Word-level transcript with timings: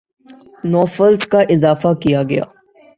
نو 0.63 0.81
فلس 0.95 1.23
کا 1.27 1.39
اضافہ 1.53 1.91
کیا 2.01 2.21
گیا 2.23 2.43
ہے 2.43 2.49